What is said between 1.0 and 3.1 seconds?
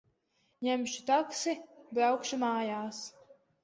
taksi. Braukšu mājās.